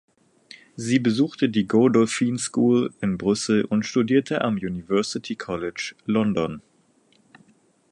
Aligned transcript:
Sie 0.75 0.97
besuchte 0.97 1.47
die 1.47 1.67
Godolphin 1.67 2.39
School 2.39 2.91
in 3.01 3.19
Brüssel 3.19 3.63
und 3.65 3.83
studierte 3.85 4.41
am 4.41 4.55
University 4.55 5.35
College 5.35 5.93
London. 6.07 6.63